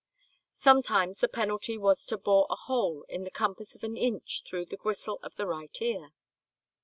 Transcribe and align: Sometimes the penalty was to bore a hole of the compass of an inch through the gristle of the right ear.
Sometimes 0.55 1.19
the 1.19 1.27
penalty 1.27 1.77
was 1.77 2.07
to 2.07 2.17
bore 2.17 2.47
a 2.49 2.55
hole 2.55 3.05
of 3.07 3.23
the 3.23 3.29
compass 3.29 3.75
of 3.75 3.83
an 3.83 3.95
inch 3.95 4.41
through 4.47 4.65
the 4.65 4.75
gristle 4.75 5.19
of 5.21 5.35
the 5.35 5.45
right 5.45 5.77
ear. 5.79 6.09